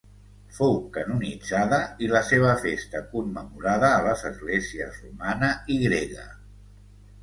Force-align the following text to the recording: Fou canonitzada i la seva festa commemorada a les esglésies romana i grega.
Fou 0.53 0.79
canonitzada 0.95 1.79
i 2.07 2.09
la 2.15 2.23
seva 2.31 2.55
festa 2.65 3.03
commemorada 3.13 3.95
a 4.01 4.03
les 4.11 4.27
esglésies 4.35 5.03
romana 5.07 5.57
i 5.79 5.83
grega. 5.89 6.31